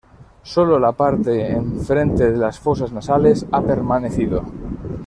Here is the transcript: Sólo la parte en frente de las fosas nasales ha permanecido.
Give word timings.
Sólo 0.41 0.79
la 0.79 0.93
parte 0.93 1.51
en 1.51 1.79
frente 1.81 2.31
de 2.31 2.35
las 2.39 2.57
fosas 2.59 2.91
nasales 2.91 3.45
ha 3.51 3.61
permanecido. 3.61 4.43